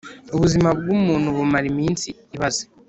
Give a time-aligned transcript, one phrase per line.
[0.35, 2.63] Ubuzima bw’umuntu bumara iminsi ibaze,